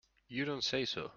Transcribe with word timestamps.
You 0.27 0.45
don't 0.45 0.63
say 0.63 0.85
so! 0.85 1.09